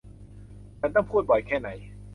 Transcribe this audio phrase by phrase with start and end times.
[0.79, 1.69] ฉันต้องพูดบ่อยแค่ไหน!